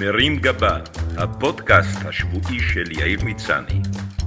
[0.00, 0.78] מרים גבה,
[1.16, 3.80] הפודקאסט השבועי של יאיר מצני.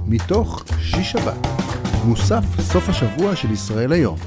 [0.06, 1.46] מתוך שיש שבת,
[2.04, 4.18] מוסף סוף השבוע של ישראל היום.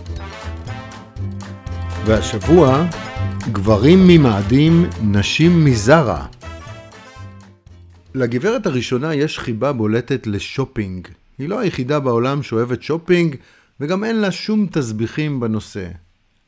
[2.06, 2.88] והשבוע,
[3.52, 6.26] גברים ממאדים, נשים מזרה.
[8.16, 11.08] לגברת הראשונה יש חיבה בולטת לשופינג.
[11.38, 13.36] היא לא היחידה בעולם שאוהבת שופינג,
[13.80, 15.88] וגם אין לה שום תסביכים בנושא.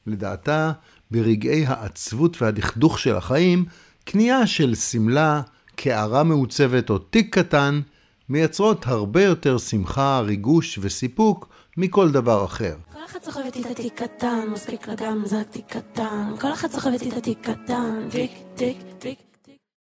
[0.07, 0.71] לדעתה,
[1.11, 3.65] ברגעי העצבות והדכדוך של החיים,
[4.05, 5.41] קנייה של שמלה,
[5.75, 7.81] קערה מעוצבת או תיק קטן,
[8.29, 12.75] מייצרות הרבה יותר שמחה, ריגוש וסיפוק מכל דבר אחר.
[12.93, 16.33] כל אחד סוחב איתי את התיק קטן, מספיק לה גם זה תיק קטן.
[16.41, 18.77] כל אחד סוחב איתי את התיק קטן, תיק, תיק.
[18.99, 19.19] תיק.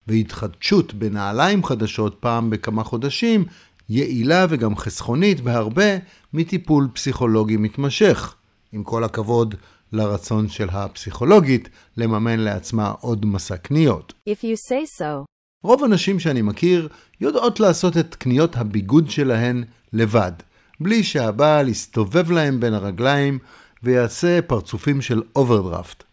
[0.07, 3.45] והתחדשות בנעליים חדשות פעם בכמה חודשים,
[3.89, 5.97] יעילה וגם חסכונית בהרבה
[6.33, 8.35] מטיפול פסיכולוגי מתמשך.
[8.73, 9.55] עם כל הכבוד
[9.93, 14.13] לרצון של הפסיכולוגית לממן לעצמה עוד מסע קניות.
[14.29, 15.25] If you say so.
[15.65, 16.89] רוב הנשים שאני מכיר
[17.21, 20.33] יודעות לעשות את קניות הביגוד שלהן לבד,
[20.81, 23.39] בלי שהבעל יסתובב להם בין הרגליים
[23.83, 26.05] ויעשה פרצופים של אוברדרפט.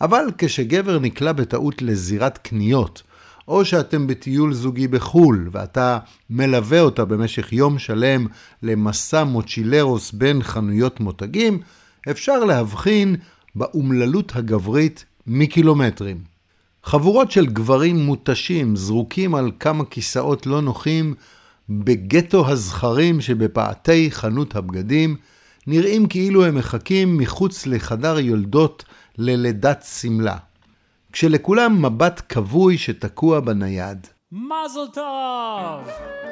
[0.00, 3.02] אבל כשגבר נקלע בטעות לזירת קניות,
[3.48, 5.98] או שאתם בטיול זוגי בחו"ל ואתה
[6.30, 8.26] מלווה אותה במשך יום שלם
[8.62, 11.60] למסע מוצ'ילרוס בין חנויות מותגים,
[12.10, 13.16] אפשר להבחין
[13.54, 16.18] באומללות הגברית מקילומטרים.
[16.84, 21.14] חבורות של גברים מותשים זרוקים על כמה כיסאות לא נוחים
[21.68, 25.16] בגטו הזכרים שבפאתי חנות הבגדים,
[25.66, 28.84] נראים כאילו הם מחכים מחוץ לחדר יולדות
[29.18, 30.36] ללידת שמלה.
[31.12, 34.06] כשלכולם מבט כבוי שתקוע בנייד.
[34.32, 36.27] מזל טוב!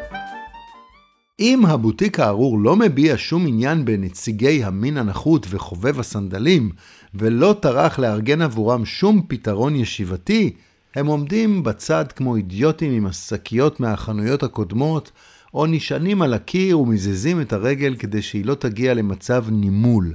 [1.41, 6.70] אם הבוטיק הארור לא מביע שום עניין בנציגי המין הנחות וחובב הסנדלים,
[7.15, 10.55] ולא טרח לארגן עבורם שום פתרון ישיבתי,
[10.95, 15.12] הם עומדים בצד כמו אידיוטים עם השקיות מהחנויות הקודמות,
[15.55, 20.15] או נשענים על הקיר ומזיזים את הרגל כדי שהיא לא תגיע למצב נימול.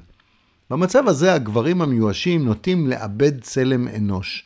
[0.70, 4.44] במצב הזה הגברים המיואשים נוטים לאבד צלם אנוש.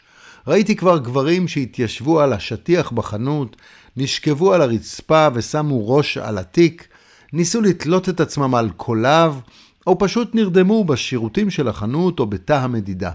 [0.47, 3.56] ראיתי כבר גברים שהתיישבו על השטיח בחנות,
[3.97, 6.88] נשכבו על הרצפה ושמו ראש על התיק,
[7.33, 9.35] ניסו לתלות את עצמם על קוליו,
[9.88, 13.11] או פשוט נרדמו בשירותים של החנות או בתא המדידה.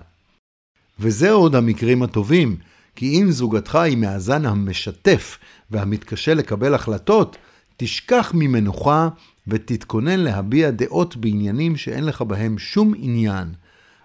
[0.98, 2.56] וזה עוד המקרים הטובים,
[2.96, 5.38] כי אם זוגתך היא מהזן המשתף
[5.70, 7.36] והמתקשה לקבל החלטות,
[7.76, 9.08] תשכח ממנוחה
[9.48, 13.48] ותתכונן להביע דעות בעניינים שאין לך בהם שום עניין.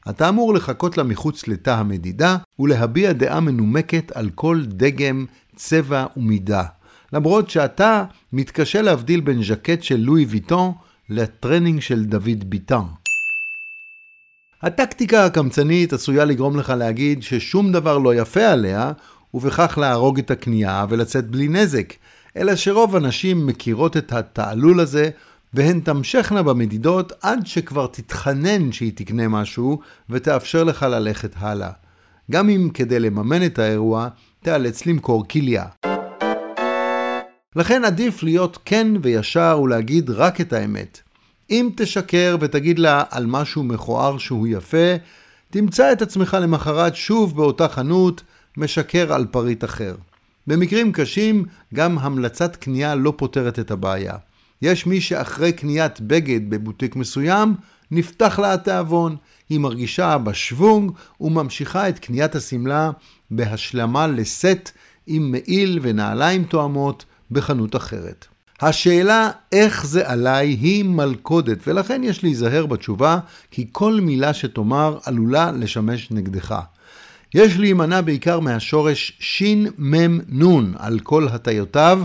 [0.09, 6.63] אתה אמור לחכות לה מחוץ לתא המדידה ולהביע דעה מנומקת על כל דגם, צבע ומידה.
[7.13, 10.71] למרות שאתה מתקשה להבדיל בין ז'קט של לואי ויטון
[11.09, 12.83] לטרנינג של דוד ביטן.
[14.61, 18.91] הטקטיקה הקמצנית עשויה לגרום לך להגיד ששום דבר לא יפה עליה,
[19.33, 21.93] ובכך להרוג את הקנייה ולצאת בלי נזק,
[22.37, 25.09] אלא שרוב הנשים מכירות את התעלול הזה,
[25.55, 29.79] והן תמשכנה במדידות עד שכבר תתחנן שהיא תקנה משהו,
[30.09, 31.69] ותאפשר לך ללכת הלאה.
[32.31, 34.07] גם אם כדי לממן את האירוע,
[34.43, 35.65] תיאלץ למכור כליה.
[37.55, 40.99] לכן עדיף להיות כן וישר ולהגיד רק את האמת.
[41.49, 44.95] אם תשקר ותגיד לה על משהו מכוער שהוא יפה,
[45.49, 48.23] תמצא את עצמך למחרת שוב באותה חנות,
[48.57, 49.95] משקר על פריט אחר.
[50.47, 54.15] במקרים קשים, גם המלצת קנייה לא פותרת את הבעיה.
[54.61, 57.55] יש מי שאחרי קניית בגד בבוטיק מסוים,
[57.91, 59.15] נפתח לה התיאבון.
[59.49, 62.91] היא מרגישה בשוונג וממשיכה את קניית השמלה
[63.31, 64.71] בהשלמה לסט
[65.07, 68.25] עם מעיל ונעליים תואמות בחנות אחרת.
[68.61, 73.19] השאלה איך זה עליי היא מלכודת, ולכן יש להיזהר בתשובה,
[73.51, 76.59] כי כל מילה שתאמר עלולה לשמש נגדך.
[77.33, 82.01] יש להימנע בעיקר מהשורש שמ"ם נון על כל הטיותיו,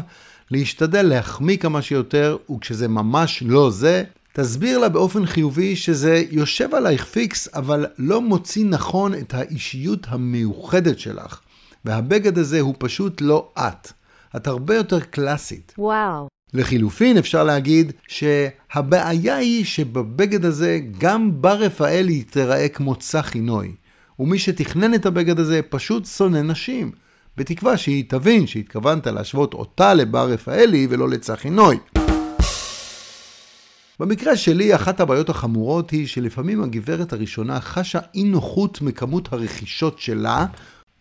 [0.51, 7.05] להשתדל להחמיא כמה שיותר, וכשזה ממש לא זה, תסביר לה באופן חיובי שזה יושב עלייך
[7.05, 11.41] פיקס, אבל לא מוציא נכון את האישיות המיוחדת שלך.
[11.85, 13.93] והבגד הזה הוא פשוט לא את.
[14.37, 15.75] את הרבה יותר קלאסית.
[15.79, 16.29] וואו.
[16.55, 23.73] לחילופין אפשר להגיד שהבעיה היא שבבגד הזה גם בר רפאלי תיראה כמו צחי נוי.
[24.19, 26.93] ומי שתכנן את הבגד הזה פשוט שונא נשים.
[27.41, 31.77] בתקווה שהיא תבין שהתכוונת להשוות אותה לבר רפאלי ולא לצחי נוי.
[34.01, 40.47] במקרה שלי, אחת הבעיות החמורות היא שלפעמים הגברת הראשונה חשה אי נוחות מכמות הרכישות שלה,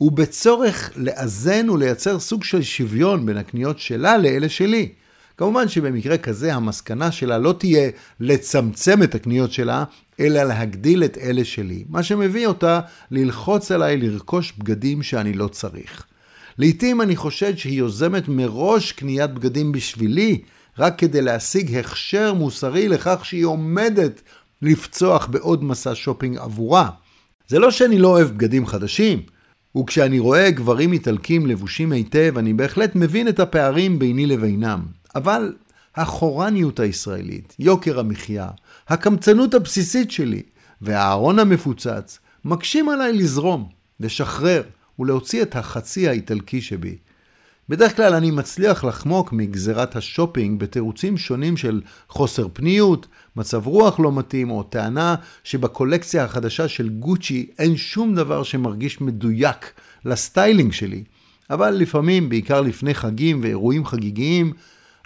[0.01, 4.89] ובצורך לאזן ולייצר סוג של שוויון בין הקניות שלה לאלה שלי.
[5.37, 7.89] כמובן שבמקרה כזה המסקנה שלה לא תהיה
[8.19, 9.83] לצמצם את הקניות שלה,
[10.19, 12.79] אלא להגדיל את אלה שלי, מה שמביא אותה
[13.11, 16.05] ללחוץ עליי לרכוש בגדים שאני לא צריך.
[16.59, 20.41] לעתים אני חושד שהיא יוזמת מראש קניית בגדים בשבילי,
[20.77, 24.21] רק כדי להשיג הכשר מוסרי לכך שהיא עומדת
[24.61, 26.89] לפצוח בעוד מסע שופינג עבורה.
[27.47, 29.21] זה לא שאני לא אוהב בגדים חדשים,
[29.77, 34.79] וכשאני רואה גברים איטלקים לבושים היטב, אני בהחלט מבין את הפערים ביני לבינם.
[35.15, 35.53] אבל
[35.95, 38.49] החורניות הישראלית, יוקר המחיה,
[38.87, 40.41] הקמצנות הבסיסית שלי
[40.81, 43.69] והארון המפוצץ מקשים עליי לזרום,
[43.99, 44.63] לשחרר
[44.99, 46.95] ולהוציא את החצי האיטלקי שבי.
[47.69, 54.11] בדרך כלל אני מצליח לחמוק מגזירת השופינג בתירוצים שונים של חוסר פניות, מצב רוח לא
[54.11, 59.73] מתאים או טענה שבקולקציה החדשה של גוצ'י אין שום דבר שמרגיש מדויק
[60.05, 61.03] לסטיילינג שלי.
[61.49, 64.53] אבל לפעמים, בעיקר לפני חגים ואירועים חגיגיים,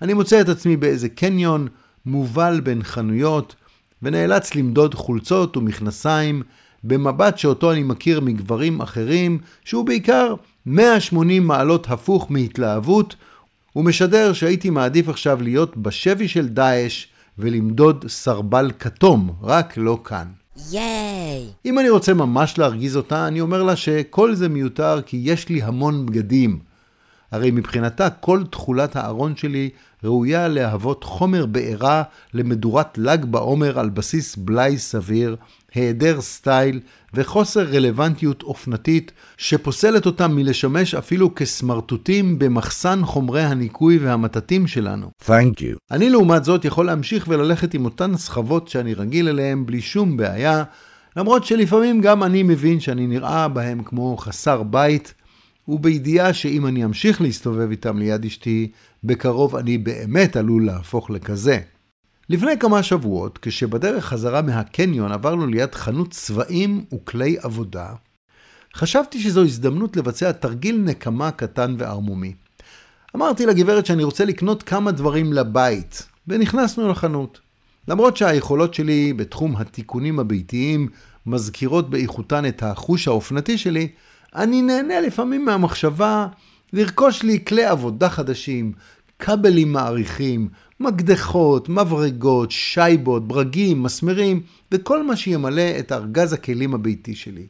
[0.01, 1.67] אני מוצא את עצמי באיזה קניון
[2.05, 3.55] מובל בין חנויות
[4.01, 6.43] ונאלץ למדוד חולצות ומכנסיים
[6.83, 10.35] במבט שאותו אני מכיר מגברים אחרים, שהוא בעיקר
[10.65, 13.15] 180 מעלות הפוך מהתלהבות,
[13.73, 17.05] הוא משדר שהייתי מעדיף עכשיו להיות בשבי של דאעש
[17.39, 20.27] ולמדוד סרבל כתום, רק לא כאן.
[20.71, 21.45] ייי!
[21.65, 25.61] אם אני רוצה ממש להרגיז אותה, אני אומר לה שכל זה מיותר כי יש לי
[25.61, 26.72] המון בגדים.
[27.33, 29.69] הרי מבחינתה כל תכולת הארון שלי
[30.03, 32.03] ראויה להוות חומר בעירה
[32.33, 35.35] למדורת ל"ג בעומר על בסיס בלאי סביר,
[35.73, 36.79] היעדר סטייל
[37.13, 45.11] וחוסר רלוונטיות אופנתית שפוסלת אותם מלשמש אפילו כסמרטוטים במחסן חומרי הניקוי והמטטים שלנו.
[45.25, 45.77] Thank you.
[45.91, 50.63] אני לעומת זאת יכול להמשיך וללכת עם אותן סחבות שאני רגיל אליהן בלי שום בעיה,
[51.17, 55.13] למרות שלפעמים גם אני מבין שאני נראה בהם כמו חסר בית,
[55.67, 58.71] ובידיעה שאם אני אמשיך להסתובב איתם ליד אשתי,
[59.03, 61.59] בקרוב אני באמת עלול להפוך לכזה.
[62.29, 67.93] לפני כמה שבועות, כשבדרך חזרה מהקניון עברנו ליד חנות צבעים וכלי עבודה,
[68.75, 72.33] חשבתי שזו הזדמנות לבצע תרגיל נקמה קטן וערמומי.
[73.15, 77.39] אמרתי לגברת שאני רוצה לקנות כמה דברים לבית, ונכנסנו לחנות.
[77.87, 80.87] למרות שהיכולות שלי בתחום התיקונים הביתיים
[81.25, 83.87] מזכירות באיכותן את החוש האופנתי שלי,
[84.35, 86.27] אני נהנה לפעמים מהמחשבה
[86.73, 88.71] לרכוש לי כלי עבודה חדשים,
[89.19, 90.47] כבלים מעריכים,
[90.79, 94.41] מקדחות, מברגות, שייבות, ברגים, מסמרים,
[94.71, 97.47] וכל מה שימלא את ארגז הכלים הביתי שלי.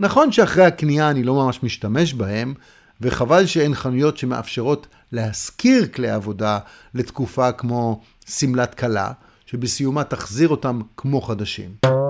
[0.00, 2.54] נכון שאחרי הקנייה אני לא ממש משתמש בהם,
[3.00, 6.58] וחבל שאין חנויות שמאפשרות להשכיר כלי עבודה
[6.94, 9.12] לתקופה כמו שמלת כלה,
[9.46, 12.03] שבסיומה תחזיר אותם כמו חדשים.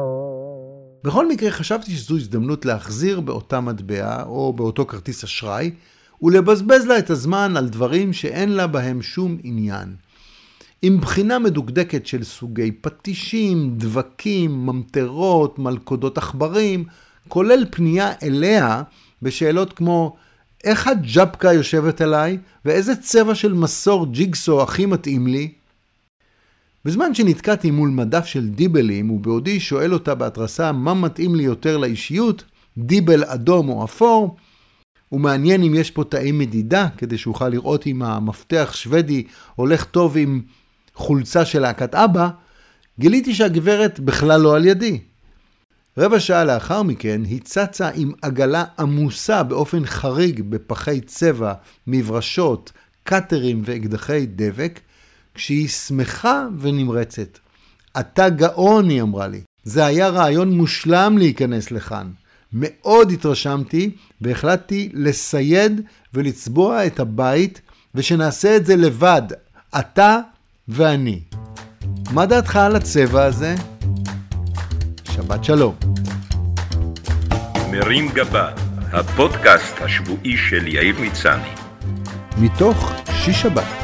[1.04, 5.70] בכל מקרה חשבתי שזו הזדמנות להחזיר באותה מטבע או באותו כרטיס אשראי
[6.22, 9.94] ולבזבז לה את הזמן על דברים שאין לה בהם שום עניין.
[10.82, 16.84] עם בחינה מדוקדקת של סוגי פטישים, דבקים, ממטרות, מלכודות עכברים,
[17.28, 18.82] כולל פנייה אליה
[19.22, 20.16] בשאלות כמו
[20.64, 25.52] איך הג'פקה יושבת עליי ואיזה צבע של מסור ג'יגסו הכי מתאים לי.
[26.84, 32.44] בזמן שנתקעתי מול מדף של דיבלים ובעודי שואל אותה בהתרסה מה מתאים לי יותר לאישיות,
[32.78, 34.36] דיבל אדום או אפור,
[35.12, 40.42] ומעניין אם יש פה תאי מדידה כדי שאוכל לראות אם המפתח שוודי הולך טוב עם
[40.94, 42.28] חולצה של להקת אבא,
[43.00, 45.00] גיליתי שהגברת בכלל לא על ידי.
[45.98, 51.52] רבע שעה לאחר מכן היא צצה עם עגלה עמוסה באופן חריג בפחי צבע,
[51.86, 52.72] מברשות,
[53.02, 54.80] קאטרים ואקדחי דבק,
[55.34, 57.38] כשהיא שמחה ונמרצת.
[58.00, 59.40] אתה גאון, היא אמרה לי.
[59.64, 62.10] זה היה רעיון מושלם להיכנס לכאן.
[62.52, 65.80] מאוד התרשמתי והחלטתי לסייד
[66.14, 67.60] ולצבוע את הבית
[67.94, 69.22] ושנעשה את זה לבד,
[69.78, 70.18] אתה
[70.68, 71.20] ואני.
[72.10, 73.54] מה דעתך על הצבע הזה?
[75.12, 75.74] שבת שלום.
[77.70, 78.50] מרים גבה,
[78.92, 81.48] הפודקאסט השבועי של יאיר מצני.
[82.38, 83.83] מתוך שיש שבת,